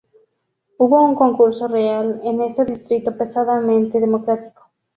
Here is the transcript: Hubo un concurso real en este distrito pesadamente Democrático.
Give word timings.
Hubo 0.79 1.03
un 1.03 1.13
concurso 1.13 1.67
real 1.67 2.21
en 2.23 2.41
este 2.41 2.65
distrito 2.65 3.15
pesadamente 3.15 3.99
Democrático. 3.99 4.71